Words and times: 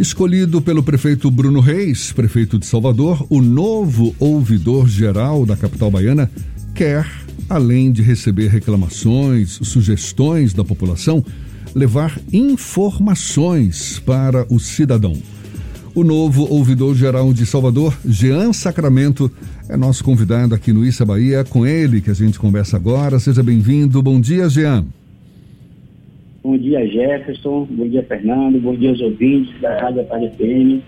Escolhido 0.00 0.62
pelo 0.62 0.82
prefeito 0.82 1.30
Bruno 1.30 1.60
Reis, 1.60 2.10
prefeito 2.10 2.58
de 2.58 2.64
Salvador, 2.64 3.26
o 3.28 3.42
novo 3.42 4.16
ouvidor 4.18 4.88
geral 4.88 5.44
da 5.44 5.54
capital 5.54 5.90
baiana 5.90 6.30
quer, 6.74 7.06
além 7.50 7.92
de 7.92 8.00
receber 8.00 8.48
reclamações, 8.48 9.58
sugestões 9.62 10.54
da 10.54 10.64
população, 10.64 11.22
levar 11.74 12.18
informações 12.32 13.98
para 13.98 14.46
o 14.48 14.58
cidadão. 14.58 15.12
O 15.94 16.02
novo 16.02 16.50
ouvidor 16.50 16.94
geral 16.96 17.30
de 17.34 17.44
Salvador, 17.44 17.94
Jean 18.02 18.54
Sacramento, 18.54 19.30
é 19.68 19.76
nosso 19.76 20.02
convidado 20.02 20.54
aqui 20.54 20.72
no 20.72 20.82
Issa 20.82 21.04
Bahia. 21.04 21.40
É 21.40 21.44
com 21.44 21.66
ele 21.66 22.00
que 22.00 22.10
a 22.10 22.14
gente 22.14 22.38
conversa 22.38 22.78
agora. 22.78 23.20
Seja 23.20 23.42
bem-vindo. 23.42 24.02
Bom 24.02 24.18
dia, 24.18 24.48
Jean. 24.48 24.86
Bom 26.42 26.56
dia, 26.56 26.86
Jefferson. 26.86 27.66
Bom 27.70 27.86
dia, 27.86 28.02
Fernando. 28.02 28.58
Bom 28.60 28.74
dia 28.74 28.90
aos 28.90 29.00
ouvintes 29.00 29.60
da 29.60 29.78
Rádio 29.78 30.04
Tarde 30.06 30.30
FM. 30.30 30.82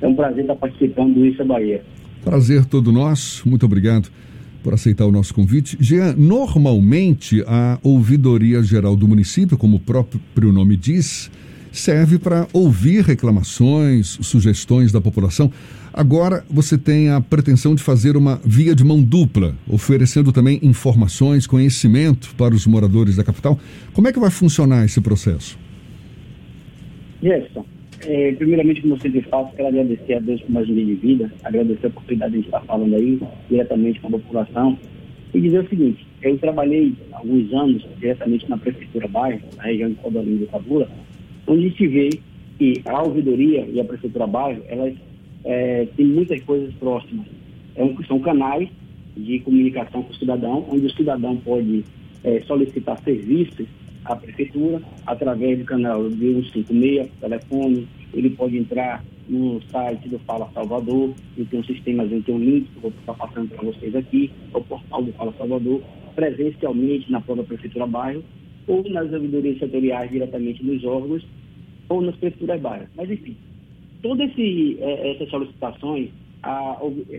É 0.00 0.06
um 0.08 0.14
prazer 0.14 0.40
estar 0.40 0.56
participando 0.56 1.14
do 1.14 1.26
Issa 1.26 1.44
Bahia. 1.44 1.82
Prazer 2.24 2.64
todo 2.64 2.90
nosso. 2.90 3.46
Muito 3.46 3.66
obrigado 3.66 4.10
por 4.62 4.72
aceitar 4.72 5.04
o 5.04 5.12
nosso 5.12 5.34
convite. 5.34 5.76
Jean, 5.78 6.14
normalmente 6.16 7.44
a 7.46 7.78
Ouvidoria 7.82 8.62
Geral 8.62 8.96
do 8.96 9.06
município, 9.06 9.58
como 9.58 9.76
o 9.76 9.80
próprio 9.80 10.50
nome 10.50 10.74
diz, 10.74 11.30
serve 11.78 12.18
para 12.18 12.46
ouvir 12.52 13.02
reclamações, 13.02 14.18
sugestões 14.22 14.92
da 14.92 15.00
população. 15.00 15.50
Agora 15.92 16.44
você 16.48 16.78
tem 16.78 17.10
a 17.10 17.20
pretensão 17.20 17.74
de 17.74 17.82
fazer 17.82 18.16
uma 18.16 18.40
via 18.44 18.74
de 18.74 18.84
mão 18.84 19.02
dupla, 19.02 19.54
oferecendo 19.68 20.32
também 20.32 20.58
informações, 20.62 21.46
conhecimento 21.46 22.34
para 22.36 22.54
os 22.54 22.66
moradores 22.66 23.16
da 23.16 23.24
capital. 23.24 23.58
Como 23.92 24.08
é 24.08 24.12
que 24.12 24.18
vai 24.18 24.30
funcionar 24.30 24.84
esse 24.84 25.00
processo? 25.00 25.58
Gerson, 27.22 27.64
é, 28.06 28.32
primeiramente, 28.32 28.82
como 28.82 28.96
você 28.96 29.10
sempre 29.10 29.22
faz, 29.22 29.48
quero 29.54 29.68
agradecer 29.68 30.14
a 30.14 30.20
Deus 30.20 30.40
por 30.42 30.50
mais 30.50 30.68
um 30.68 30.74
dia 30.74 30.84
de 30.84 30.94
vida, 30.94 31.32
agradecer 31.42 31.86
a 31.86 31.88
oportunidade 31.88 32.32
de 32.32 32.40
estar 32.40 32.60
falando 32.62 32.94
aí 32.94 33.20
diretamente 33.48 34.00
com 34.00 34.08
a 34.08 34.10
população 34.10 34.78
e 35.32 35.40
dizer 35.40 35.64
o 35.64 35.68
seguinte: 35.68 36.06
eu 36.22 36.38
trabalhei 36.38 36.94
alguns 37.12 37.52
anos 37.52 37.86
diretamente 37.98 38.48
na 38.48 38.56
Prefeitura 38.56 39.08
Bairro, 39.08 39.42
na 39.56 39.64
região 39.64 39.90
de 39.90 39.94
Codolinho 39.96 40.38
do 40.38 40.46
Cabula, 40.46 40.88
onde 41.46 41.76
se 41.76 41.86
vê 41.86 42.10
que 42.58 42.82
a 42.84 43.02
ouvidoria 43.02 43.66
e 43.66 43.80
a 43.80 43.84
Prefeitura 43.84 44.26
Bairro, 44.26 44.62
elas 44.68 44.94
é, 45.44 45.86
tem 45.96 46.06
muitas 46.06 46.42
coisas 46.42 46.72
próximas. 46.74 47.26
É 47.76 47.84
um, 47.84 48.02
são 48.04 48.18
canais 48.20 48.68
de 49.16 49.38
comunicação 49.40 50.02
com 50.02 50.12
o 50.12 50.16
cidadão, 50.16 50.66
onde 50.70 50.86
o 50.86 50.90
cidadão 50.90 51.36
pode 51.36 51.84
é, 52.22 52.40
solicitar 52.42 52.98
serviços 53.02 53.66
à 54.04 54.16
prefeitura 54.16 54.82
através 55.06 55.58
do 55.58 55.64
canal 55.64 56.08
de 56.08 56.16
156, 56.16 57.10
telefone, 57.20 57.88
ele 58.12 58.30
pode 58.30 58.56
entrar 58.56 59.04
no 59.28 59.60
site 59.70 60.08
do 60.08 60.18
Fala 60.20 60.50
Salvador, 60.52 61.14
e 61.36 61.44
tem 61.44 61.60
um 61.60 61.64
sistema, 61.64 62.04
tem 62.06 62.34
um 62.34 62.38
link 62.38 62.68
que 62.68 62.76
eu 62.76 62.82
vou 62.82 62.90
estar 62.90 63.14
passando 63.14 63.48
para 63.48 63.64
vocês 63.64 63.94
aqui, 63.94 64.30
é 64.52 64.56
o 64.56 64.60
portal 64.62 65.02
do 65.02 65.12
Fala 65.12 65.32
Salvador, 65.38 65.82
presencialmente 66.14 67.10
na 67.10 67.20
própria 67.20 67.46
Prefeitura 67.46 67.86
Bairro, 67.86 68.22
ou 68.66 68.82
nas 68.90 69.12
ouvidorias 69.12 69.58
setoriais 69.58 70.10
diretamente 70.10 70.62
nos 70.62 70.84
órgãos, 70.84 71.26
ou 71.88 72.00
nas 72.00 72.16
prefeituras 72.16 72.60
bairros. 72.60 72.88
Mas, 72.96 73.10
enfim, 73.10 73.36
todas 74.02 74.30
é, 74.38 75.10
essas 75.12 75.30
solicitações 75.30 76.10
a, 76.42 76.78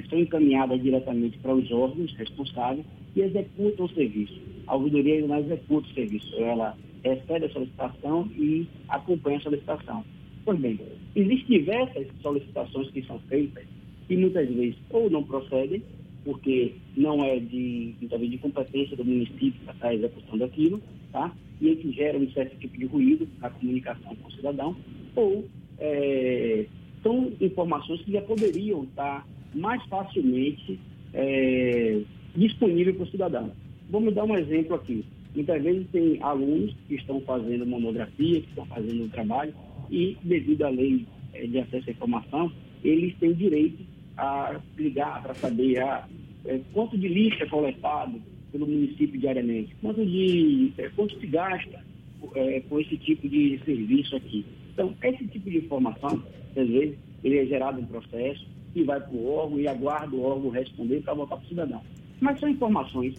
são 0.10 0.20
encaminhadas 0.20 0.82
diretamente 0.82 1.38
para 1.40 1.56
os 1.56 1.70
órgãos 1.72 2.14
responsáveis 2.16 2.86
e 3.16 3.22
executam 3.22 3.86
o 3.86 3.90
serviço. 3.90 4.40
A 4.68 4.76
ouvidoria 4.76 5.26
não 5.26 5.40
executa 5.40 5.88
o 5.88 5.94
serviço, 5.94 6.36
ela 6.38 6.78
recebe 7.04 7.46
a 7.46 7.50
solicitação 7.50 8.28
e 8.38 8.68
acompanha 8.90 9.38
a 9.38 9.42
solicitação. 9.42 10.04
Pois 10.44 10.60
bem, 10.60 10.80
existem 11.16 11.60
diversas 11.60 12.08
solicitações 12.22 12.90
que 12.92 13.02
são 13.04 13.20
feitas 13.28 13.64
e 14.10 14.18
muitas 14.18 14.48
vezes 14.48 14.76
ou 14.90 15.10
não 15.10 15.24
procedem, 15.24 15.82
porque 16.24 16.74
não 16.96 17.24
é 17.24 17.40
de, 17.40 17.96
talvez, 18.10 18.32
de 18.32 18.38
competência 18.38 18.96
do 18.98 19.06
município 19.06 19.54
para 19.64 19.74
estar 19.74 19.94
executando 19.94 20.44
aquilo, 20.44 20.82
tá? 21.12 21.32
E 21.62 21.76
que 21.76 21.92
gera 21.92 22.18
um 22.18 22.30
certo 22.32 22.58
tipo 22.58 22.78
de 22.78 22.86
ruído 22.86 23.28
na 23.40 23.50
comunicação 23.50 24.16
com 24.16 24.28
o 24.28 24.32
cidadão, 24.32 24.76
ou 25.16 25.46
é, 25.80 26.66
são 27.02 27.32
informações 27.40 28.02
que 28.02 28.12
já 28.12 28.22
poderiam 28.22 28.84
estar 28.84 29.26
mais 29.54 29.84
facilmente 29.86 30.80
é, 31.14 32.02
disponíveis 32.36 32.96
para 32.98 33.06
o 33.06 33.10
cidadão. 33.10 33.52
Vamos 33.90 34.14
dar 34.14 34.26
um 34.26 34.36
exemplo 34.36 34.76
aqui. 34.76 35.06
Muitas 35.34 35.62
vezes 35.62 35.88
tem 35.92 36.18
alunos 36.22 36.76
que 36.88 36.96
estão 36.96 37.22
fazendo 37.22 37.66
monografia, 37.66 38.42
que 38.42 38.50
estão 38.50 38.66
fazendo 38.66 39.04
um 39.04 39.10
trabalho, 39.10 39.54
e 39.90 40.18
devido 40.24 40.64
à 40.64 40.70
lei 40.70 41.06
é, 41.34 41.46
de 41.46 41.60
acesso 41.60 41.90
à 41.90 41.92
informação, 41.92 42.52
eles 42.84 43.16
têm 43.18 43.34
direito 43.34 43.84
a 44.18 44.60
ligar 44.78 45.22
para 45.22 45.34
saber 45.36 45.80
a, 45.80 46.08
é, 46.46 46.60
quanto 46.74 46.98
de 46.98 47.08
lixo 47.08 47.44
é 47.44 47.46
coletado 47.48 48.22
pelo 48.56 48.68
município 48.68 49.20
diariamente, 49.20 49.76
quanto, 49.82 50.06
de, 50.06 50.72
é, 50.78 50.88
quanto 50.96 51.20
se 51.20 51.28
gasta 51.28 51.84
é, 52.36 52.62
com 52.62 52.80
esse 52.80 52.96
tipo 52.98 53.28
de 53.28 53.60
serviço 53.66 54.16
aqui. 54.16 54.46
Então, 54.72 54.96
esse 55.04 55.28
tipo 55.28 55.50
de 55.50 55.58
informação, 55.58 56.24
às 56.56 56.68
vezes, 56.68 56.98
ele 57.22 57.40
é 57.40 57.46
gerado 57.46 57.82
em 57.82 57.86
processo 57.86 58.48
e 58.74 58.84
vai 58.84 59.02
para 59.02 59.12
o 59.12 59.30
órgão 59.30 59.60
e 59.60 59.68
aguarda 59.68 60.16
o 60.16 60.24
órgão 60.24 60.50
responder 60.52 61.02
para 61.02 61.14
voltar 61.14 61.36
para 61.36 61.46
o 61.46 61.48
cidadão. 61.50 61.82
Mas 62.22 62.40
são 62.40 62.48
informações 62.48 63.16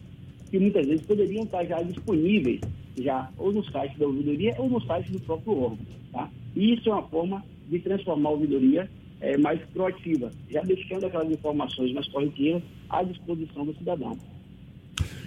que 0.51 0.59
muitas 0.59 0.87
vezes 0.87 1.05
poderiam 1.05 1.45
estar 1.45 1.67
já 1.67 1.83
disponíveis 1.83 2.61
já 2.97 3.31
ou 3.37 3.53
no 3.53 3.63
site 3.65 3.99
da 3.99 4.07
ouvidoria 4.07 4.55
ou 4.57 4.71
no 4.71 4.81
site 4.87 5.13
do 5.13 5.21
próprio 5.21 5.53
órgão. 5.53 5.87
Tá? 6.13 6.31
E 6.55 6.73
isso 6.73 6.89
é 6.89 6.93
uma 6.95 7.03
forma 7.03 7.45
de 7.69 7.79
transformar 7.81 8.31
a 8.31 8.33
ouvidoria 8.33 8.89
é, 9.21 9.37
mais 9.37 9.61
proativa, 9.75 10.31
já 10.51 10.63
deixando 10.63 11.05
aquelas 11.05 11.31
informações 11.31 11.93
mais 11.93 12.09
corriqueiras 12.09 12.63
à 12.89 13.03
disposição 13.03 13.67
do 13.67 13.75
cidadão. 13.75 14.17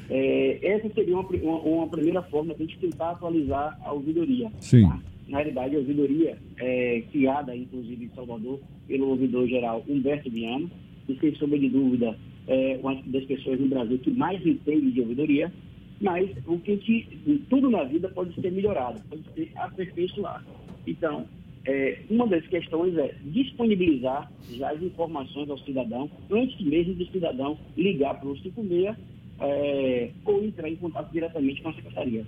É, 0.09 0.59
essa 0.63 0.89
seria 0.89 1.15
uma, 1.15 1.27
uma, 1.29 1.59
uma, 1.59 1.87
primeira 1.87 2.21
forma 2.23 2.53
de 2.55 2.63
a 2.63 2.65
gente 2.65 2.79
tentar 2.79 3.11
atualizar 3.11 3.79
a 3.83 3.93
ouvidoria. 3.93 4.51
Sim. 4.59 4.87
Tá? 4.87 4.99
na 5.29 5.37
realidade, 5.37 5.75
a 5.75 5.79
ouvidoria 5.79 6.37
é 6.57 7.03
criada, 7.11 7.55
inclusive, 7.55 8.05
em 8.05 8.09
Salvador, 8.09 8.59
pelo 8.87 9.09
ouvidor 9.09 9.47
geral 9.47 9.85
Humberto 9.87 10.29
Viana, 10.29 10.67
e 11.07 11.15
sem 11.19 11.33
sombra 11.35 11.57
de 11.57 11.69
dúvida, 11.69 12.17
é 12.47 12.79
uma 12.81 12.95
das 13.05 13.23
pessoas 13.25 13.59
no 13.59 13.67
Brasil 13.67 13.99
que 13.99 14.09
mais 14.09 14.43
entende 14.45 14.91
de 14.91 15.01
ouvidoria, 15.01 15.53
mas 16.01 16.29
o 16.47 16.57
que 16.59 16.75
gente, 16.77 17.43
tudo 17.49 17.69
na 17.69 17.83
vida 17.83 18.09
pode 18.09 18.33
ser 18.41 18.51
melhorado, 18.51 19.01
pode 19.07 19.23
ser 19.35 19.51
aperfeiçoado. 19.55 20.45
Então, 20.87 21.25
é, 21.65 21.99
uma 22.09 22.25
das 22.25 22.45
questões 22.47 22.97
é 22.97 23.13
disponibilizar 23.25 24.31
já 24.51 24.71
as 24.71 24.81
informações 24.81 25.49
ao 25.49 25.59
cidadão, 25.59 26.09
antes 26.31 26.59
mesmo 26.61 26.95
do 26.95 27.05
cidadão 27.07 27.57
ligar 27.77 28.19
para 28.19 28.29
o 28.29 28.37
56 28.37 28.95
é, 29.41 30.09
ou 30.25 30.43
entrar 30.43 30.69
em 30.69 30.75
contato 30.75 31.11
diretamente 31.11 31.61
com 31.61 31.69
a 31.69 31.73
secretaria. 31.73 32.25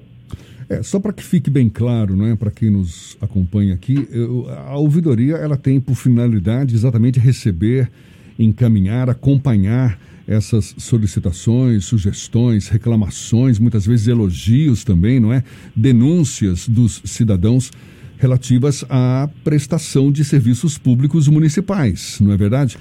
É, 0.69 0.81
só 0.81 0.99
para 0.99 1.11
que 1.11 1.23
fique 1.23 1.49
bem 1.49 1.67
claro, 1.67 2.15
não 2.15 2.27
é, 2.27 2.35
para 2.35 2.51
quem 2.51 2.69
nos 2.69 3.17
acompanha 3.19 3.73
aqui, 3.73 4.07
eu, 4.11 4.49
a 4.49 4.77
ouvidoria 4.77 5.35
ela 5.35 5.57
tem 5.57 5.81
por 5.81 5.95
finalidade 5.95 6.73
exatamente 6.73 7.19
receber, 7.19 7.91
encaminhar, 8.39 9.09
acompanhar 9.09 9.99
essas 10.27 10.73
solicitações, 10.77 11.85
sugestões, 11.85 12.69
reclamações, 12.69 13.59
muitas 13.59 13.85
vezes 13.85 14.07
elogios 14.07 14.83
também, 14.83 15.19
não 15.19 15.33
é? 15.33 15.43
Denúncias 15.75 16.67
dos 16.69 17.01
cidadãos 17.03 17.71
relativas 18.17 18.85
à 18.87 19.27
prestação 19.43 20.11
de 20.11 20.23
serviços 20.23 20.77
públicos 20.77 21.27
municipais, 21.27 22.19
não 22.21 22.31
é 22.31 22.37
verdade? 22.37 22.77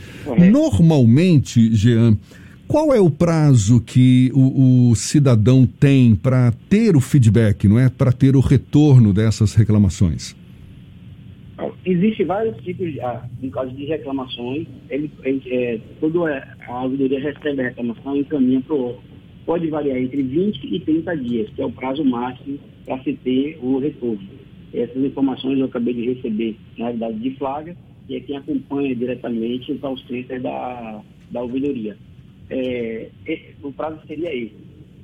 Normalmente, 0.52 1.74
Jean, 1.74 2.16
qual 2.70 2.94
é 2.94 3.00
o 3.00 3.10
prazo 3.10 3.80
que 3.80 4.30
o, 4.32 4.90
o 4.90 4.94
cidadão 4.94 5.66
tem 5.66 6.14
para 6.14 6.52
ter 6.68 6.94
o 6.94 7.00
feedback, 7.00 7.66
não 7.66 7.80
é? 7.80 7.88
Para 7.90 8.12
ter 8.12 8.36
o 8.36 8.40
retorno 8.40 9.12
dessas 9.12 9.56
reclamações? 9.56 10.36
Existem 11.84 12.26
vários 12.26 12.56
tipos, 12.62 12.92
de, 12.92 13.00
ah, 13.00 13.24
caso 13.52 13.72
de 13.72 13.86
reclamações, 13.86 14.68
ele, 14.88 15.10
é, 15.24 15.80
quando 15.98 16.24
a 16.24 16.82
ouvidoria 16.84 17.18
recebe 17.20 17.60
a 17.60 17.64
reclamação, 17.70 18.16
encaminha 18.16 18.60
para 18.60 18.74
o 18.76 18.84
órgão. 18.84 19.02
Pode 19.44 19.66
variar 19.68 19.98
entre 19.98 20.22
20 20.22 20.64
e 20.72 20.78
30 20.78 21.16
dias, 21.16 21.50
que 21.50 21.62
é 21.62 21.66
o 21.66 21.72
prazo 21.72 22.04
máximo 22.04 22.56
para 22.86 23.02
se 23.02 23.14
ter 23.14 23.58
o 23.60 23.80
retorno. 23.80 24.28
Essas 24.72 25.02
informações 25.02 25.58
eu 25.58 25.64
acabei 25.64 25.92
de 25.92 26.14
receber, 26.14 26.56
na 26.78 26.84
realidade, 26.84 27.18
de 27.18 27.30
Flávia, 27.36 27.76
que 28.06 28.14
é 28.14 28.20
quem 28.20 28.36
acompanha 28.36 28.94
diretamente 28.94 29.72
o 29.72 29.78
call 29.80 29.96
da, 30.40 31.02
da 31.32 31.42
ouvidoria 31.42 31.96
é, 32.50 33.08
é, 33.26 33.40
o 33.62 33.72
prazo 33.72 34.00
seria 34.06 34.34
esse. 34.34 34.54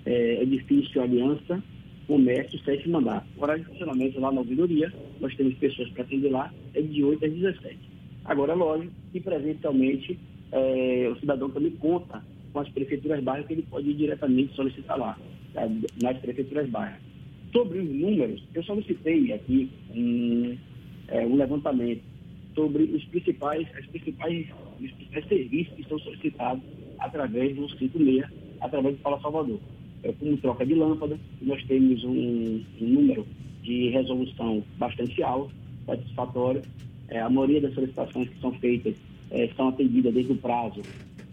é, 0.05 0.43
edifício 0.43 1.01
Aliança, 1.01 1.61
comércio, 2.09 2.59
sete 2.65 2.89
mandatos. 2.89 3.29
O 3.37 3.43
horário 3.43 3.63
de 3.63 3.69
funcionamento 3.69 4.19
lá 4.19 4.31
na 4.31 4.39
ouvidoria, 4.39 4.91
nós 5.21 5.33
temos 5.35 5.53
pessoas 5.59 5.87
para 5.91 6.01
atender 6.01 6.29
lá, 6.29 6.51
é 6.73 6.81
de 6.81 7.03
8 7.03 7.23
às 7.23 7.31
17. 7.31 7.77
Agora, 8.25 8.55
lógico 8.55 8.91
que 9.11 9.19
presencialmente 9.19 10.19
é, 10.51 11.07
o 11.11 11.19
cidadão 11.19 11.51
também 11.51 11.71
conta 11.73 12.23
com 12.51 12.59
as 12.59 12.69
prefeituras 12.69 13.23
bairros 13.23 13.45
que 13.45 13.53
ele 13.53 13.61
pode 13.69 13.91
ir 13.91 13.93
diretamente 13.93 14.55
solicitar 14.55 14.97
lá, 14.97 15.19
tá? 15.53 15.69
nas 16.01 16.17
prefeituras 16.17 16.67
bairros. 16.67 16.99
Sobre 17.53 17.77
os 17.77 17.89
números, 17.89 18.43
eu 18.55 18.63
solicitei 18.63 19.31
aqui 19.31 19.69
um, 19.95 20.57
é, 21.09 21.27
um 21.27 21.35
levantamento 21.35 22.01
sobre 22.55 22.83
os 22.85 23.05
principais, 23.05 23.67
as 23.77 23.85
principais, 23.85 24.47
os 24.81 24.91
principais 24.91 25.27
serviços 25.27 25.73
que 25.75 25.87
são 25.87 25.99
solicitados 25.99 26.63
através 26.97 27.55
do 27.55 27.69
56, 27.69 28.25
através 28.61 28.97
do 28.97 29.01
Fala 29.03 29.21
Salvador 29.21 29.59
como 30.19 30.37
troca 30.37 30.65
de 30.65 30.75
lâmpada. 30.75 31.19
Nós 31.41 31.63
temos 31.65 32.03
um, 32.03 32.61
um 32.81 32.85
número 32.85 33.25
de 33.63 33.89
resolução 33.89 34.63
bastante 34.77 35.21
alto, 35.21 35.51
satisfatório. 35.85 36.61
É, 37.09 37.19
a 37.19 37.29
maioria 37.29 37.61
das 37.61 37.73
solicitações 37.73 38.29
que 38.29 38.39
são 38.39 38.51
feitas 38.53 38.95
é, 39.31 39.47
são 39.55 39.69
atendidas 39.69 40.13
desde 40.13 40.31
o 40.31 40.37
prazo 40.37 40.81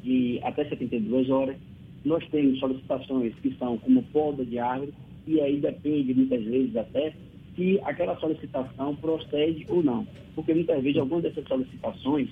de 0.03 0.41
até 0.43 0.65
72 0.69 1.31
horas. 1.31 1.57
Nós 2.05 2.27
temos 2.29 2.59
solicitações 2.59 3.35
que 3.37 3.55
são 3.59 3.79
como 3.79 4.03
poda 4.05 4.45
de 4.45 4.59
árvore, 4.59 4.93
e 5.27 5.41
aí 5.41 5.59
depende 5.59 6.15
muitas 6.15 6.43
vezes 6.45 6.77
até 6.77 7.13
se 7.55 7.81
aquela 7.83 8.17
solicitação 8.19 8.95
procede 8.97 9.67
ou 9.69 9.83
não. 9.83 10.07
Porque 10.35 10.55
muitas 10.55 10.83
vezes 10.83 10.99
algumas 10.99 11.25
dessas 11.25 11.47
solicitações 11.49 12.29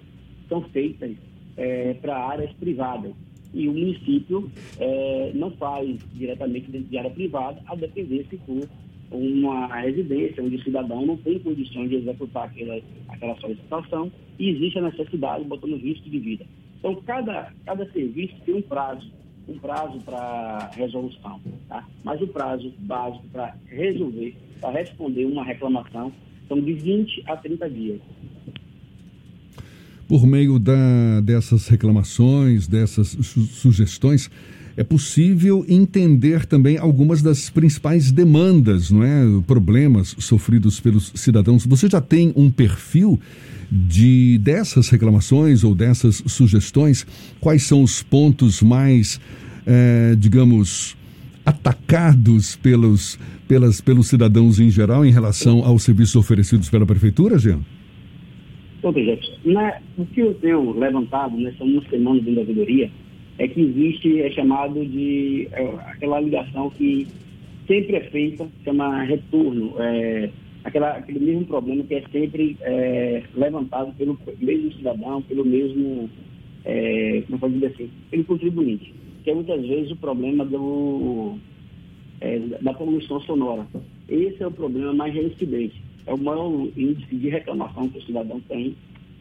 são 0.48 0.62
feitas 0.68 1.16
é, 1.56 1.94
para 1.94 2.16
áreas 2.16 2.52
privadas 2.54 3.12
e 3.54 3.68
o 3.68 3.72
município 3.72 4.50
é, 4.78 5.30
não 5.34 5.50
faz 5.52 5.96
diretamente 6.12 6.70
dentro 6.70 6.88
de 6.88 6.98
área 6.98 7.10
privada, 7.10 7.60
a 7.66 7.74
depender 7.76 8.26
se 8.28 8.36
for 8.38 8.68
uma 9.10 9.66
residência 9.80 10.42
onde 10.42 10.56
o 10.56 10.64
cidadão 10.64 11.06
não 11.06 11.16
tem 11.16 11.38
condições 11.38 11.88
de 11.88 11.96
executar 11.96 12.46
aquela, 12.46 12.80
aquela 13.08 13.36
solicitação 13.36 14.10
e 14.38 14.50
existe 14.50 14.78
a 14.78 14.82
necessidade, 14.82 15.44
botando 15.44 15.76
risco 15.76 16.10
de 16.10 16.18
vida. 16.18 16.44
Então, 16.78 16.96
cada, 17.06 17.52
cada 17.64 17.90
serviço 17.92 18.34
tem 18.44 18.56
um 18.56 18.62
prazo, 18.62 19.08
um 19.48 19.58
prazo 19.58 19.98
para 20.00 20.70
resolução, 20.74 21.40
tá? 21.68 21.86
mas 22.02 22.20
o 22.20 22.26
prazo 22.26 22.72
básico 22.80 23.24
para 23.28 23.56
resolver, 23.66 24.34
para 24.60 24.70
responder 24.70 25.24
uma 25.26 25.44
reclamação, 25.44 26.12
são 26.48 26.60
de 26.60 26.72
20 26.72 27.22
a 27.26 27.36
30 27.36 27.70
dias 27.70 28.00
por 30.06 30.26
meio 30.26 30.58
da, 30.58 31.20
dessas 31.22 31.68
reclamações, 31.68 32.66
dessas 32.66 33.16
su 33.20 33.40
sugestões, 33.46 34.30
é 34.76 34.82
possível 34.82 35.64
entender 35.68 36.46
também 36.46 36.78
algumas 36.78 37.22
das 37.22 37.48
principais 37.48 38.10
demandas, 38.10 38.90
não 38.90 39.04
é? 39.04 39.24
Problemas 39.46 40.16
sofridos 40.18 40.80
pelos 40.80 41.12
cidadãos. 41.14 41.64
Você 41.64 41.88
já 41.88 42.00
tem 42.00 42.32
um 42.34 42.50
perfil 42.50 43.20
de 43.70 44.38
dessas 44.38 44.88
reclamações 44.88 45.62
ou 45.62 45.74
dessas 45.74 46.22
sugestões? 46.26 47.06
Quais 47.40 47.62
são 47.62 47.82
os 47.82 48.02
pontos 48.02 48.62
mais, 48.62 49.20
é, 49.64 50.16
digamos, 50.18 50.96
atacados 51.46 52.56
pelos, 52.56 53.18
pelas, 53.46 53.80
pelos 53.80 54.08
cidadãos 54.08 54.58
em 54.58 54.70
geral 54.70 55.04
em 55.04 55.12
relação 55.12 55.64
aos 55.64 55.84
serviços 55.84 56.16
oferecidos 56.16 56.68
pela 56.68 56.84
prefeitura, 56.84 57.38
Jean? 57.38 57.60
Na, 59.44 59.80
o 59.96 60.04
que 60.04 60.20
eu 60.20 60.34
tenho 60.34 60.78
levantado 60.78 61.36
nessa 61.38 61.64
uma 61.64 61.80
semana 61.88 62.20
de 62.20 62.38
ouvidoria 62.38 62.90
é 63.38 63.48
que 63.48 63.60
existe, 63.60 64.20
é 64.20 64.30
chamado 64.30 64.84
de 64.84 65.48
é, 65.52 65.64
aquela 65.86 66.20
ligação 66.20 66.68
que 66.68 67.06
sempre 67.66 67.96
é 67.96 68.00
feita, 68.10 68.46
chama 68.62 69.02
retorno, 69.04 69.74
é, 69.78 70.28
aquela, 70.64 70.98
aquele 70.98 71.20
mesmo 71.20 71.46
problema 71.46 71.82
que 71.84 71.94
é 71.94 72.04
sempre 72.12 72.58
é, 72.60 73.22
levantado 73.34 73.92
pelo 73.96 74.18
mesmo 74.38 74.72
cidadão, 74.74 75.22
pelo 75.22 75.46
mesmo, 75.46 76.10
é, 76.66 77.22
como 77.26 77.38
pode 77.38 77.54
dizer 77.54 77.66
assim, 77.68 77.90
pelo 78.10 78.24
contribuinte, 78.24 78.92
que 79.24 79.30
é 79.30 79.34
muitas 79.34 79.66
vezes 79.66 79.92
o 79.92 79.96
problema 79.96 80.44
do, 80.44 81.38
é, 82.20 82.38
da 82.60 82.74
poluição 82.74 83.18
sonora. 83.22 83.66
Esse 84.10 84.42
é 84.42 84.46
o 84.46 84.50
problema 84.50 84.92
mais 84.92 85.14
reincidente 85.14 85.83
é 86.06 86.12
o 86.12 86.18
maior 86.18 86.50
índice 86.76 87.14
de 87.14 87.28
reclamação 87.28 87.88
que 87.88 87.98
o 87.98 88.02
cidadão 88.02 88.40
tem 88.40 88.76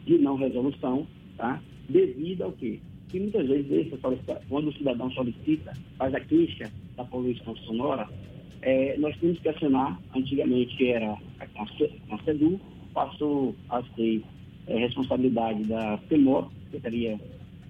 de 0.06 0.18
não 0.18 0.36
resolução, 0.36 1.06
tá? 1.36 1.60
devido 1.88 2.42
ao 2.42 2.52
quê? 2.52 2.78
Que 3.08 3.20
muitas 3.20 3.46
vezes, 3.46 3.92
quando 4.48 4.68
o 4.68 4.72
cidadão 4.72 5.10
solicita, 5.12 5.72
faz 5.96 6.14
a 6.14 6.20
queixa 6.20 6.70
da 6.96 7.04
poluição 7.04 7.56
sonora, 7.58 8.08
é, 8.62 8.96
nós 8.98 9.16
temos 9.18 9.38
que 9.38 9.48
acionar, 9.48 10.00
antigamente 10.16 10.86
era 10.86 11.16
a, 11.38 12.18
CEDU, 12.24 12.60
passou 12.92 13.54
a 13.68 13.82
ser 13.94 14.22
é, 14.66 14.78
responsabilidade 14.78 15.64
da 15.64 15.98
FEMOR, 16.08 16.48
Secretaria 16.64 17.20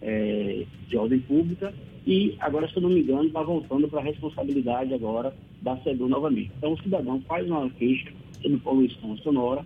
é, 0.00 0.64
de 0.88 0.96
Ordem 0.96 1.20
Pública, 1.20 1.74
e 2.06 2.36
agora, 2.38 2.68
se 2.68 2.76
eu 2.76 2.82
não 2.82 2.90
me 2.90 3.00
engano, 3.00 3.24
está 3.24 3.42
voltando 3.42 3.88
para 3.88 4.00
a 4.00 4.04
responsabilidade 4.04 4.92
agora 4.92 5.34
da 5.62 5.76
CEDU 5.78 6.08
novamente. 6.08 6.52
Então, 6.58 6.72
o 6.72 6.82
cidadão 6.82 7.20
faz 7.22 7.46
uma 7.46 7.68
queixa 7.70 8.12
sobre 8.44 8.58
poluição 8.58 9.16
sonora 9.18 9.64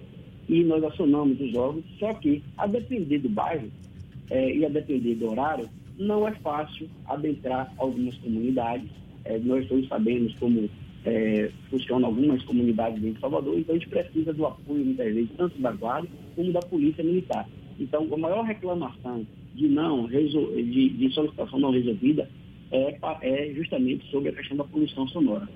e 0.48 0.62
nós 0.64 0.82
acionamos 0.84 1.40
os 1.40 1.54
órgãos, 1.54 1.84
só 1.98 2.14
que, 2.14 2.42
a 2.56 2.66
depender 2.66 3.18
do 3.18 3.28
bairro 3.28 3.68
é, 4.30 4.54
e 4.56 4.64
a 4.64 4.68
depender 4.68 5.16
do 5.16 5.30
horário, 5.30 5.68
não 5.98 6.26
é 6.26 6.32
fácil 6.36 6.88
adentrar 7.06 7.72
algumas 7.76 8.16
comunidades. 8.18 8.88
É, 9.24 9.38
nós 9.38 9.66
todos 9.68 9.86
sabemos 9.88 10.32
como 10.38 10.70
é, 11.04 11.50
funcionam 11.68 12.08
algumas 12.08 12.42
comunidades 12.44 13.00
dentro 13.00 13.16
de 13.16 13.20
Salvador, 13.20 13.58
então 13.58 13.74
a 13.74 13.78
gente 13.78 13.88
precisa 13.88 14.32
do 14.32 14.46
apoio, 14.46 14.84
muitas 14.84 15.12
vezes, 15.12 15.30
tanto 15.36 15.60
da 15.60 15.72
Guarda 15.72 16.08
como 16.34 16.52
da 16.52 16.60
Polícia 16.60 17.04
Militar. 17.04 17.46
Então, 17.78 18.08
a 18.12 18.16
maior 18.16 18.44
reclamação 18.44 19.26
de 19.54 19.68
não 19.68 20.06
de, 20.06 20.88
de 20.90 21.10
solicitação 21.12 21.58
não 21.58 21.72
resolvida 21.72 22.28
é, 22.70 22.98
é 23.22 23.54
justamente 23.54 24.08
sobre 24.10 24.30
a 24.30 24.32
questão 24.32 24.56
da 24.56 24.64
poluição 24.64 25.06
sonora. 25.08 25.48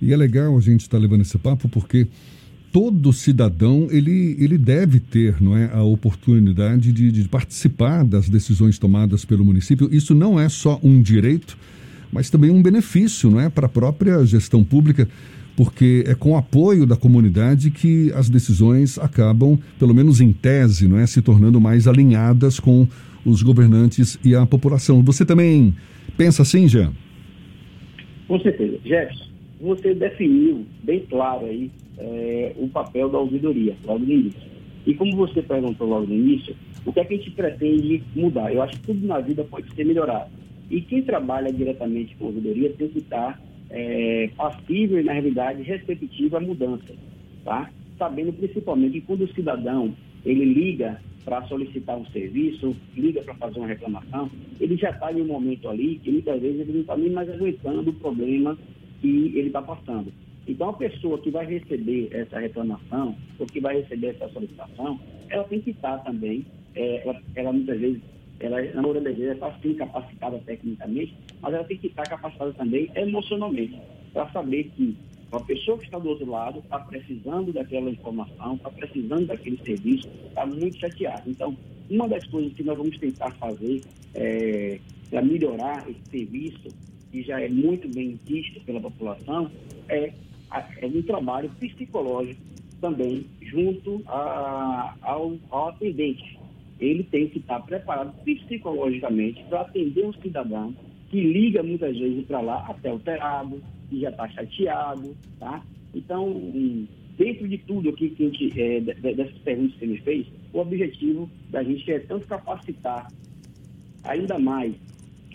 E 0.00 0.12
é 0.12 0.16
legal 0.16 0.56
a 0.56 0.60
gente 0.60 0.80
estar 0.80 0.96
tá 0.96 1.02
levando 1.02 1.22
esse 1.22 1.38
papo 1.38 1.68
porque 1.68 2.06
todo 2.72 3.12
cidadão 3.12 3.88
ele, 3.90 4.36
ele 4.38 4.58
deve 4.58 5.00
ter 5.00 5.40
não 5.40 5.56
é, 5.56 5.70
a 5.72 5.82
oportunidade 5.82 6.92
de, 6.92 7.10
de 7.10 7.26
participar 7.26 8.04
das 8.04 8.28
decisões 8.28 8.78
tomadas 8.78 9.24
pelo 9.24 9.44
município. 9.44 9.88
Isso 9.90 10.14
não 10.14 10.38
é 10.38 10.48
só 10.48 10.78
um 10.82 11.00
direito, 11.00 11.56
mas 12.12 12.28
também 12.28 12.50
um 12.50 12.62
benefício 12.62 13.30
não 13.30 13.40
é, 13.40 13.48
para 13.48 13.64
a 13.66 13.68
própria 13.68 14.22
gestão 14.26 14.62
pública, 14.62 15.08
porque 15.56 16.04
é 16.06 16.14
com 16.14 16.32
o 16.32 16.36
apoio 16.36 16.84
da 16.84 16.96
comunidade 16.96 17.70
que 17.70 18.12
as 18.14 18.28
decisões 18.28 18.98
acabam, 18.98 19.58
pelo 19.78 19.94
menos 19.94 20.20
em 20.20 20.30
tese, 20.30 20.86
não 20.86 20.98
é, 20.98 21.06
se 21.06 21.22
tornando 21.22 21.58
mais 21.58 21.88
alinhadas 21.88 22.60
com 22.60 22.86
os 23.24 23.42
governantes 23.42 24.18
e 24.22 24.34
a 24.34 24.44
população. 24.44 25.02
Você 25.02 25.24
também 25.24 25.74
pensa 26.16 26.42
assim, 26.42 26.68
Jean? 26.68 26.92
Com 28.28 28.38
certeza. 28.40 28.78
Jefferson, 28.84 29.24
você 29.60 29.94
definiu 29.94 30.66
bem 30.82 31.00
claro 31.00 31.46
aí 31.46 31.70
é, 31.98 32.52
o 32.56 32.68
papel 32.68 33.08
da 33.08 33.18
ouvidoria, 33.18 33.74
logo 33.84 34.04
no 34.04 34.12
início. 34.12 34.56
E 34.86 34.94
como 34.94 35.16
você 35.16 35.42
perguntou 35.42 35.88
logo 35.88 36.06
no 36.06 36.14
início, 36.14 36.54
o 36.84 36.92
que 36.92 37.00
é 37.00 37.04
que 37.04 37.14
a 37.14 37.16
gente 37.16 37.30
pretende 37.32 38.02
mudar? 38.14 38.52
Eu 38.52 38.62
acho 38.62 38.78
que 38.78 38.86
tudo 38.86 39.06
na 39.06 39.18
vida 39.18 39.44
pode 39.44 39.72
ser 39.74 39.84
melhorado. 39.84 40.30
E 40.70 40.80
quem 40.80 41.02
trabalha 41.02 41.52
diretamente 41.52 42.14
com 42.16 42.26
ouvidoria 42.26 42.70
tem 42.70 42.88
que 42.88 42.98
estar 42.98 43.40
é, 43.70 44.30
passível 44.36 45.00
e, 45.00 45.02
na 45.02 45.12
realidade, 45.12 45.62
receptivo 45.62 46.36
à 46.36 46.40
mudança, 46.40 46.94
tá? 47.44 47.70
Sabendo 47.98 48.32
principalmente 48.32 49.00
que 49.00 49.06
quando 49.06 49.22
o 49.22 49.34
cidadão 49.34 49.94
ele 50.24 50.44
liga 50.44 51.00
para 51.24 51.42
solicitar 51.46 51.96
um 51.96 52.06
serviço, 52.06 52.76
liga 52.96 53.22
para 53.22 53.34
fazer 53.34 53.58
uma 53.58 53.66
reclamação, 53.66 54.30
ele 54.60 54.76
já 54.76 54.90
está 54.90 55.12
em 55.12 55.22
um 55.22 55.26
momento 55.26 55.68
ali 55.68 56.00
que 56.02 56.10
muitas 56.10 56.40
vezes 56.40 56.60
ele 56.60 56.72
não 56.72 56.80
está 56.82 56.96
nem 56.96 57.10
mais 57.10 57.28
aguentando 57.28 57.90
o 57.90 57.94
problema 57.94 58.56
que 59.00 59.38
ele 59.38 59.48
está 59.48 59.62
passando. 59.62 60.12
Então, 60.46 60.68
a 60.68 60.72
pessoa 60.72 61.18
que 61.18 61.30
vai 61.30 61.44
receber 61.44 62.08
essa 62.12 62.38
reclamação, 62.38 63.16
ou 63.38 63.46
que 63.46 63.60
vai 63.60 63.80
receber 63.80 64.08
essa 64.08 64.28
solicitação, 64.28 65.00
ela 65.28 65.44
tem 65.44 65.60
que 65.60 65.70
estar 65.70 65.98
também, 65.98 66.46
é, 66.74 67.02
ela, 67.02 67.20
ela, 67.34 67.52
muitas 67.52 67.80
vezes, 67.80 68.00
ela, 68.38 68.62
na 68.62 68.82
maioria 68.82 69.02
das 69.02 69.16
vezes, 69.16 69.34
está 69.34 69.52
sim 69.60 69.74
capacitada 69.74 70.38
tecnicamente, 70.46 71.14
mas 71.40 71.52
ela 71.52 71.64
tem 71.64 71.76
que 71.76 71.88
estar 71.88 72.04
capacitada 72.04 72.52
também 72.52 72.88
emocionalmente, 72.94 73.76
para 74.12 74.30
saber 74.30 74.70
que 74.76 74.96
a 75.32 75.40
pessoa 75.40 75.76
que 75.78 75.84
está 75.86 75.98
do 75.98 76.08
outro 76.08 76.30
lado 76.30 76.60
está 76.60 76.78
precisando 76.78 77.52
daquela 77.52 77.90
informação, 77.90 78.54
está 78.54 78.70
precisando 78.70 79.26
daquele 79.26 79.58
serviço, 79.64 80.08
está 80.28 80.46
muito 80.46 80.78
chateada. 80.78 81.24
Então, 81.26 81.56
uma 81.90 82.08
das 82.08 82.24
coisas 82.28 82.52
que 82.52 82.62
nós 82.62 82.78
vamos 82.78 82.96
tentar 82.98 83.32
fazer 83.32 83.82
é, 84.14 84.78
para 85.10 85.22
melhorar 85.22 85.84
esse 85.88 86.00
serviço, 86.10 86.68
que 87.10 87.22
já 87.22 87.40
é 87.40 87.48
muito 87.48 87.88
bem 87.88 88.18
visto 88.24 88.60
pela 88.64 88.80
população, 88.80 89.50
é, 89.88 90.12
é 90.78 90.86
um 90.86 91.02
trabalho 91.02 91.50
psicológico 91.58 92.40
também 92.80 93.26
junto 93.42 94.02
a, 94.06 94.94
ao, 95.02 95.36
ao 95.50 95.68
atendente. 95.68 96.38
Ele 96.78 97.02
tem 97.04 97.28
que 97.28 97.38
estar 97.38 97.60
preparado 97.60 98.12
psicologicamente 98.22 99.42
para 99.44 99.62
atender 99.62 100.04
um 100.04 100.12
cidadão 100.14 100.74
que 101.10 101.20
liga 101.20 101.62
muitas 101.62 101.96
vezes 101.96 102.24
para 102.26 102.40
lá 102.40 102.66
até 102.68 102.90
alterado, 102.90 103.62
que 103.88 104.00
já 104.00 104.10
está 104.10 104.28
chateado, 104.28 105.16
tá? 105.38 105.62
Então, 105.94 106.28
dentro 107.16 107.48
de 107.48 107.58
tudo 107.58 107.88
aqui 107.88 108.10
que 108.10 108.24
a 108.24 108.28
gente, 108.28 108.60
é, 108.60 108.80
dessas 108.80 109.38
perguntas 109.38 109.78
que 109.78 109.84
ele 109.84 109.98
fez, 110.00 110.26
o 110.52 110.58
objetivo 110.58 111.30
da 111.50 111.62
gente 111.62 111.90
é 111.90 111.98
tanto 112.00 112.26
capacitar 112.26 113.08
ainda 114.04 114.38
mais 114.38 114.74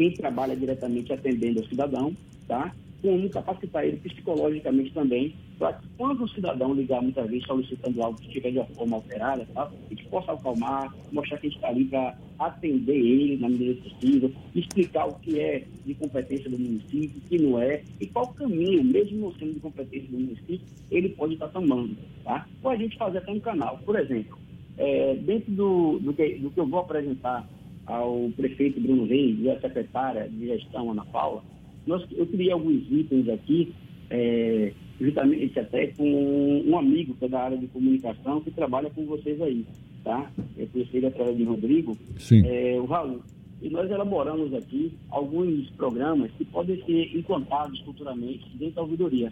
quem 0.01 0.12
trabalha 0.13 0.55
diretamente 0.55 1.13
atendendo 1.13 1.62
o 1.62 1.67
cidadão, 1.67 2.17
tá? 2.48 2.74
como 3.03 3.29
capacitar 3.29 3.84
ele 3.84 3.98
psicologicamente 3.98 4.91
também, 4.93 5.36
para 5.60 5.74
que 5.74 5.88
quando 5.98 6.24
o 6.24 6.27
cidadão 6.29 6.74
ligar 6.74 7.01
muitas 7.01 7.27
vezes 7.29 7.46
solicitando 7.46 8.01
algo 8.01 8.20
que 8.20 8.27
estiver 8.27 8.51
de 8.51 8.58
uma 8.58 8.65
forma 8.67 8.96
alterada, 8.96 9.48
tá? 9.53 9.63
a 9.63 9.89
gente 9.89 10.05
possa 10.05 10.31
acalmar, 10.31 10.91
mostrar 11.12 11.38
que 11.38 11.48
a 11.48 11.50
gente 11.50 11.58
está 11.58 11.70
ali 11.70 11.86
para 11.86 12.17
atender 12.39 12.96
ele 12.96 13.38
na 13.38 13.50
medida 13.50 13.79
possível, 13.81 14.31
explicar 14.55 15.05
o 15.05 15.15
que 15.20 15.39
é 15.39 15.63
de 15.86 15.93
competência 15.93 16.50
do 16.50 16.58
município, 16.58 17.17
o 17.17 17.29
que 17.29 17.38
não 17.39 17.60
é, 17.60 17.84
e 18.00 18.08
qual 18.08 18.27
caminho, 18.34 18.84
mesmo 18.84 19.20
não 19.20 19.34
sendo 19.34 19.53
de 19.53 19.60
competência 19.60 20.10
do 20.10 20.20
município, 20.20 20.62
ele 20.89 21.10
pode 21.10 21.34
estar 21.34 21.48
tá 21.48 21.53
tomando. 21.60 21.96
Tá? 22.24 22.48
Ou 22.63 22.72
a 22.72 22.75
gente 22.75 22.98
fazer 22.98 23.20
até 23.20 23.31
um 23.31 23.39
canal. 23.39 23.79
Por 23.86 24.00
exemplo, 24.00 24.38
é, 24.77 25.15
dentro 25.15 25.51
do, 25.51 26.00
do, 26.00 26.13
que, 26.13 26.36
do 26.36 26.50
que 26.50 26.60
eu 26.60 26.67
vou 26.67 26.79
apresentar 26.79 27.48
ao 27.86 28.30
prefeito 28.36 28.80
Bruno 28.80 29.06
Reis 29.06 29.38
e 29.40 29.50
à 29.50 29.60
secretária 29.60 30.28
de 30.30 30.48
gestão, 30.48 30.92
Ana 30.92 31.06
Paula, 31.06 31.44
nós, 31.86 32.06
eu 32.12 32.26
criei 32.28 32.52
alguns 32.52 32.84
itens 32.92 33.28
aqui, 33.30 33.74
é, 34.10 34.72
justamente 35.00 35.60
até 35.60 35.88
com 35.88 36.64
um 36.66 36.78
amigo 36.78 37.16
que 37.16 37.26
é 37.26 37.28
da 37.28 37.42
área 37.42 37.58
de 37.58 37.68
comunicação 37.68 38.42
que 38.42 38.52
trabalha 38.52 38.90
com 38.90 39.06
vocês 39.06 39.42
aí, 39.42 39.66
tá? 40.04 40.32
Eu 40.58 40.68
conheci 40.68 41.06
através 41.06 41.38
de 41.38 41.44
Rodrigo, 41.44 41.98
é, 42.46 42.80
o 42.80 42.86
Raul. 42.86 43.22
E 43.62 43.70
nós 43.70 43.90
elaboramos 43.90 44.54
aqui 44.54 44.92
alguns 45.10 45.70
programas 45.72 46.32
que 46.32 46.46
podem 46.46 46.84
ser 46.84 47.16
implantados 47.16 47.80
futuramente 47.82 48.46
dentro 48.56 48.76
da 48.76 48.82
ouvidoria. 48.82 49.32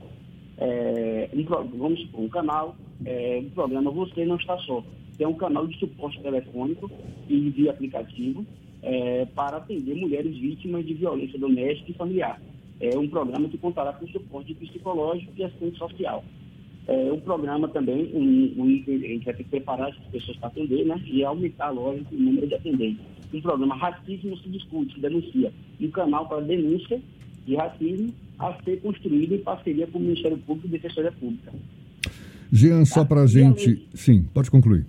É, 0.58 1.30
um, 1.34 1.44
vamos 1.78 2.02
supor, 2.02 2.22
um 2.22 2.30
canal, 2.30 2.76
é, 3.06 3.42
um 3.44 3.50
programa 3.50 3.90
Você 3.92 4.26
Não 4.26 4.36
Está 4.36 4.58
Só, 4.60 4.84
que 5.20 5.24
é 5.26 5.28
um 5.28 5.34
canal 5.34 5.68
de 5.68 5.78
suporte 5.78 6.18
telefônico 6.22 6.90
e 7.28 7.50
via 7.50 7.72
aplicativo, 7.72 8.46
é, 8.82 9.26
para 9.36 9.58
atender 9.58 9.94
mulheres 9.94 10.34
vítimas 10.38 10.86
de 10.86 10.94
violência 10.94 11.38
doméstica 11.38 11.92
e 11.92 11.94
familiar. 11.94 12.42
É 12.80 12.98
um 12.98 13.06
programa 13.06 13.50
que 13.50 13.58
contará 13.58 13.92
com 13.92 14.08
suporte 14.08 14.54
psicológico 14.54 15.34
e 15.36 15.44
assistente 15.44 15.78
social. 15.78 16.24
É 16.88 17.12
um 17.12 17.20
programa 17.20 17.68
também, 17.68 18.10
um, 18.14 18.64
um, 18.64 18.84
a 18.88 18.92
gente 18.92 19.26
vai 19.26 19.34
ter 19.34 19.44
que 19.44 19.50
preparar 19.50 19.90
as 19.90 19.98
pessoas 20.10 20.38
para 20.38 20.48
atender, 20.48 20.86
né? 20.86 20.98
E 21.06 21.22
aumentar, 21.26 21.70
lógico, 21.72 22.16
o 22.16 22.18
número 22.18 22.48
de 22.48 22.56
atendentes. 22.56 23.02
Um 23.34 23.42
programa 23.42 23.76
Racismo 23.76 24.38
se 24.38 24.48
discute, 24.48 24.94
se 24.94 25.02
denuncia. 25.02 25.52
Um 25.82 25.92
canal 25.92 26.30
para 26.30 26.40
denúncia 26.40 27.02
de 27.46 27.56
racismo 27.58 28.14
a 28.40 28.54
ser 28.64 28.80
construído 28.80 29.36
em 29.36 29.40
parceria 29.40 29.86
com 29.86 30.00
o 30.00 30.02
Ministério 30.02 30.38
Público 30.38 30.68
e 30.68 30.72
Defensoria 30.72 31.12
Pública. 31.12 31.52
Jean, 32.50 32.86
só 32.86 33.04
para 33.04 33.24
a 33.24 33.28
gente. 33.28 33.86
Sim, 33.94 34.24
pode 34.34 34.50
concluir. 34.50 34.86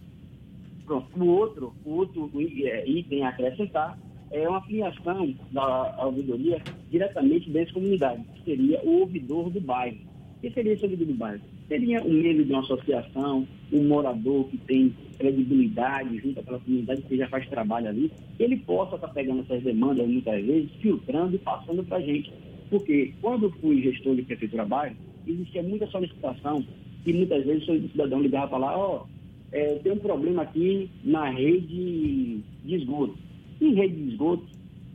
Pronto. 0.91 1.07
O 1.17 1.25
outro, 1.25 1.73
o 1.85 1.91
outro 1.99 2.31
é, 2.65 2.85
item 2.85 3.23
a 3.23 3.29
acrescentar 3.29 3.97
é 4.33 4.49
uma 4.49 4.61
filiação 4.63 5.33
da 5.53 6.05
ouvidoria 6.05 6.61
diretamente 6.91 7.49
dessa 7.49 7.73
comunidade, 7.73 8.25
que 8.35 8.43
seria 8.43 8.81
o 8.83 9.03
ouvidor 9.03 9.51
do 9.51 9.61
bairro. 9.61 9.99
O 10.39 10.41
que 10.41 10.51
seria 10.51 10.73
esse 10.73 10.83
ouvidor 10.83 11.07
do 11.07 11.15
bairro? 11.15 11.41
Seria 11.69 12.03
um 12.03 12.13
membro 12.13 12.45
de 12.45 12.53
uma 12.53 12.63
associação, 12.63 13.47
um 13.73 13.87
morador 13.87 14.49
que 14.49 14.59
tem 14.59 14.93
credibilidade 15.17 16.19
junto 16.19 16.41
àquela 16.41 16.59
comunidade 16.59 17.03
que 17.03 17.17
já 17.17 17.29
faz 17.29 17.49
trabalho 17.49 17.89
ali, 17.89 18.11
ele 18.37 18.57
possa 18.57 18.97
estar 18.97 19.09
pegando 19.11 19.43
essas 19.43 19.63
demandas 19.63 20.09
muitas 20.09 20.45
vezes, 20.45 20.73
filtrando 20.81 21.37
e 21.37 21.39
passando 21.39 21.85
para 21.85 21.99
a 21.99 22.03
gente. 22.03 22.33
Porque 22.69 23.15
quando 23.23 23.49
fui 23.61 23.81
gestor 23.81 24.17
de 24.17 24.23
prefeitura 24.23 24.65
bairro, 24.65 24.97
existia 25.25 25.63
muita 25.63 25.87
solicitação 25.87 26.67
e 27.07 27.13
muitas 27.13 27.45
vezes 27.45 27.69
o 27.69 27.89
cidadão 27.91 28.21
ligava 28.21 28.49
para 28.49 28.59
lá, 28.59 28.77
ó, 28.77 29.05
oh, 29.05 29.20
é, 29.53 29.75
tem 29.77 29.93
um 29.93 29.99
problema 29.99 30.43
aqui 30.43 30.91
na 31.05 31.31
rede 31.31 32.41
de 32.65 32.75
esgoto. 32.75 33.17
Em 33.61 33.75
rede 33.75 33.95
de 33.95 34.11
esgoto 34.13 34.47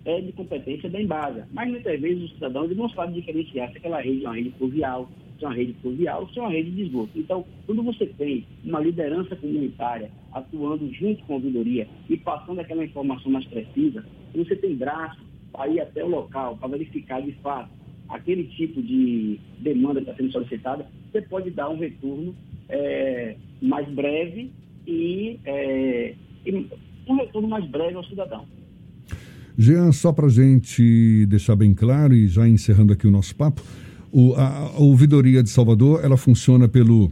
é 0.06 0.22
de 0.22 0.32
competência 0.34 0.90
da 0.90 1.02
Embasa, 1.02 1.48
mas 1.52 1.70
muitas 1.70 2.00
vezes 2.00 2.24
o 2.24 2.34
cidadão 2.36 2.68
não 2.68 2.90
sabe 2.90 3.14
diferenciar 3.14 3.72
se 3.72 3.78
aquela 3.78 4.02
rede 4.02 4.24
é 4.24 4.30
uma 4.30 4.36
rede 4.36 4.52
pluvial, 4.52 5.10
se 5.38 5.44
é 5.44 5.48
uma 5.48 5.56
rede 5.56 5.74
pluvial, 5.82 6.30
se 6.30 6.40
é 6.40 6.42
uma 6.42 6.52
rede 6.52 6.72
de 6.72 6.84
esgoto. 6.84 7.12
Então, 7.16 7.46
quando 7.66 7.84
você 7.84 8.06
tem 8.06 8.46
uma 8.64 8.80
liderança 8.80 9.36
comunitária 9.36 10.12
atuando 10.32 10.92
junto 10.94 11.24
com 11.24 11.34
a 11.34 11.36
ouvidoria 11.38 11.88
e 12.10 12.16
passando 12.18 12.60
aquela 12.60 12.86
informação 12.86 13.32
mais 13.32 13.46
precisa, 13.46 14.06
você 14.34 14.56
tem 14.56 14.76
braço 14.76 15.20
para 15.52 15.70
ir 15.70 15.80
até 15.80 16.04
o 16.04 16.10
local, 16.10 16.58
para 16.58 16.70
verificar 16.70 17.22
de 17.22 17.32
fato 17.34 17.70
aquele 18.10 18.44
tipo 18.44 18.82
de 18.82 19.40
demanda 19.60 20.02
que 20.02 20.10
está 20.10 20.16
sendo 20.16 20.32
solicitada, 20.32 20.86
você 21.12 21.22
pode 21.22 21.50
dar 21.50 21.70
um 21.70 21.78
retorno 21.78 22.36
é, 22.70 23.36
mais 23.62 23.88
breve 23.94 24.52
e, 24.88 25.40
é, 25.46 26.14
e, 26.46 26.68
um 27.08 27.16
retorno 27.16 27.48
mais 27.48 27.66
breve 27.70 27.96
ao 27.96 28.04
cidadão. 28.04 28.46
Jean, 29.58 29.92
só 29.92 30.12
para 30.12 30.26
a 30.26 30.30
gente 30.30 31.26
deixar 31.28 31.56
bem 31.56 31.74
claro 31.74 32.14
e 32.14 32.28
já 32.28 32.48
encerrando 32.48 32.94
aqui 32.94 33.08
o 33.08 33.12
nosso 33.12 33.36
papo, 33.36 33.62
o, 34.12 34.34
a, 34.36 34.48
a 34.76 34.80
ouvidoria 34.80 35.42
de 35.42 35.50
Salvador 35.50 36.04
ela 36.04 36.18
funciona 36.18 36.68
pelo 36.68 37.12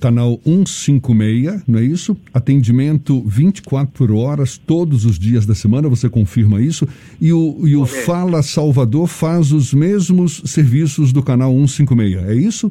canal 0.00 0.38
156, 0.44 1.62
não 1.66 1.78
é 1.78 1.82
isso? 1.82 2.16
Atendimento 2.32 3.22
24 3.26 4.16
horas, 4.18 4.58
todos 4.58 5.06
os 5.06 5.18
dias 5.18 5.46
da 5.46 5.54
semana, 5.54 5.88
você 5.88 6.10
confirma 6.10 6.60
isso? 6.60 6.86
E 7.20 7.32
o, 7.32 7.66
e 7.66 7.74
o 7.74 7.86
Fala 7.86 8.42
Salvador 8.42 9.06
faz 9.06 9.50
os 9.50 9.72
mesmos 9.72 10.42
serviços 10.44 11.10
do 11.10 11.22
canal 11.22 11.52
156, 11.52 12.28
é 12.28 12.34
isso? 12.34 12.70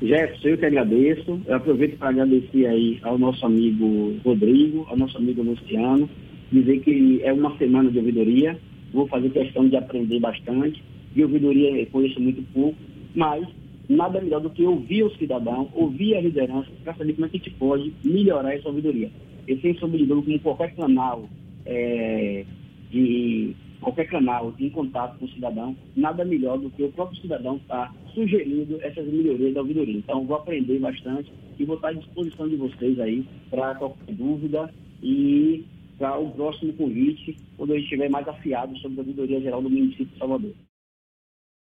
Jefferson, 0.03 0.49
eu 0.49 0.59
que 0.59 0.67
agradeço. 0.67 1.41
Eu 1.47 1.57
aproveito 1.57 1.99
para 1.99 2.09
agradecer 2.09 2.67
aí 2.67 2.99
ao 3.03 3.19
nosso 3.19 3.45
amigo 3.45 4.17
Rodrigo, 4.25 4.87
ao 4.89 4.97
nosso 4.97 5.19
amigo 5.19 5.43
Luciano, 5.43 6.09
dizer 6.53 6.81
que 6.81 7.21
é 7.23 7.33
uma 7.33 7.57
semana 7.57 7.91
de 7.91 7.99
ouvidoria, 7.99 8.59
vou 8.93 9.07
fazer 9.07 9.31
questão 9.31 9.69
de 9.69 9.77
aprender 9.77 10.21
bastante. 10.21 10.83
De 11.15 11.23
ouvidoria 11.23 11.71
eu 11.79 11.87
conheço 11.87 12.21
muito 12.21 12.43
pouco, 12.53 12.77
mas 13.15 13.47
nada 13.89 14.21
melhor 14.21 14.41
do 14.41 14.51
que 14.51 14.65
ouvir 14.65 15.03
o 15.03 15.17
cidadão, 15.17 15.69
ouvir 15.75 16.17
a 16.17 16.21
liderança, 16.21 16.69
para 16.85 16.95
saber 16.95 17.15
como 17.15 17.27
é 17.27 17.29
que 17.29 17.37
a 17.37 17.41
gente 17.41 17.51
pode 17.57 17.93
melhorar 18.05 18.55
essa 18.55 18.69
ouvidoria. 18.69 19.11
E 19.49 19.57
sem 19.57 19.73
dúvida, 19.75 20.15
como 20.15 20.39
qualquer 20.41 20.75
canal 20.77 21.29
é, 21.67 22.45
de 22.91 23.55
qualquer 23.81 24.07
canal 24.09 24.55
em 24.61 24.69
contato 24.69 25.19
com 25.19 25.25
o 25.25 25.29
cidadão, 25.31 25.75
nada 25.97 26.25
melhor 26.25 26.59
do 26.59 26.71
que 26.71 26.83
o 26.83 26.93
próprio 26.93 27.21
cidadão 27.21 27.57
estar 27.57 27.87
tá 27.87 27.95
sugerindo 28.15 28.79
essas 28.83 29.07
melhorias 29.07 29.55
da 29.55 29.61
ouvidoria. 29.61 29.97
Então, 29.97 30.25
vou 30.27 30.37
aprender 30.37 30.79
bastante 30.79 31.33
e 31.59 31.65
vou 31.65 31.77
estar 31.77 31.89
à 31.89 31.93
disposição 31.93 32.49
de 32.49 32.57
vocês 32.57 32.99
aí 33.01 33.25
para 33.51 33.75
qualquer 33.75 34.15
dúvida 34.15 34.73
e 35.03 35.65
para 36.01 36.19
o 36.19 36.31
próximo 36.31 36.73
convite, 36.73 37.37
quando 37.59 37.73
a 37.73 37.75
gente 37.75 37.85
estiver 37.85 38.09
mais 38.09 38.27
afiado 38.27 38.75
sobre 38.79 39.01
a 39.01 39.03
ouvidoria 39.03 39.39
geral 39.39 39.61
do 39.61 39.69
município 39.69 40.07
de 40.07 40.19
Salvador. 40.19 40.55